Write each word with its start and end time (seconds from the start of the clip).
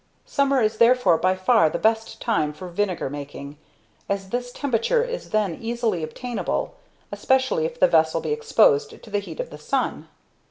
Summer 0.25 0.59
is 0.63 0.79
therefore 0.79 1.19
by 1.19 1.35
far 1.35 1.69
the 1.69 1.77
best 1.77 2.19
time 2.19 2.53
for 2.53 2.67
vinegar 2.69 3.07
making, 3.07 3.59
as 4.09 4.29
this 4.29 4.51
temperature 4.51 5.03
is 5.03 5.29
then 5.29 5.55
easily 5.61 6.01
obtainable, 6.01 6.73
especially 7.11 7.65
if 7.65 7.79
the 7.79 7.87
vessel 7.87 8.19
be 8.19 8.31
exposed 8.33 9.03
to 9.03 9.09
the 9.11 9.19
heat 9.19 9.39
of 9.39 9.51
the 9.51 9.59
sun. 9.59 10.07